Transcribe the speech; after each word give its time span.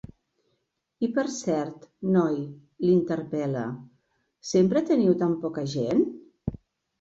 I 1.07 1.09
per 1.17 1.25
cert, 1.33 1.83
noi 2.15 2.39
—l'interpel·la—, 2.45 3.67
sempre 4.53 4.83
teniu 4.89 5.15
tan 5.21 5.37
poca 5.45 5.67
gent? 5.77 6.03